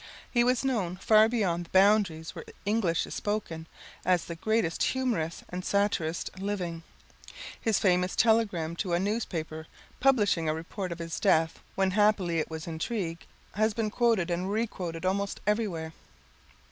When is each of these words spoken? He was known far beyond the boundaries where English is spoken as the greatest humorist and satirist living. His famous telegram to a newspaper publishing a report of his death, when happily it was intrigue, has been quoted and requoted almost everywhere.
He 0.31 0.43
was 0.43 0.65
known 0.65 0.95
far 0.97 1.29
beyond 1.29 1.63
the 1.63 1.69
boundaries 1.69 2.33
where 2.33 2.43
English 2.65 3.05
is 3.05 3.13
spoken 3.13 3.67
as 4.03 4.25
the 4.25 4.33
greatest 4.35 4.81
humorist 4.81 5.43
and 5.49 5.63
satirist 5.63 6.31
living. 6.39 6.81
His 7.61 7.77
famous 7.77 8.15
telegram 8.15 8.75
to 8.77 8.93
a 8.93 8.99
newspaper 8.99 9.67
publishing 9.99 10.49
a 10.49 10.55
report 10.55 10.91
of 10.91 10.97
his 10.97 11.19
death, 11.19 11.59
when 11.75 11.91
happily 11.91 12.39
it 12.39 12.49
was 12.49 12.65
intrigue, 12.65 13.23
has 13.53 13.75
been 13.75 13.91
quoted 13.91 14.31
and 14.31 14.47
requoted 14.51 15.05
almost 15.05 15.39
everywhere. 15.45 15.93